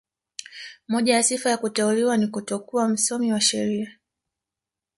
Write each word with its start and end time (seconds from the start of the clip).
Moja 0.87 1.13
ya 1.15 1.23
sifa 1.23 1.49
ya 1.49 1.57
kuteuliwa 1.57 2.17
ni 2.17 2.27
kutokuwa 2.27 2.89
msomi 2.89 3.33
wa 3.33 3.41
sheria 3.41 3.99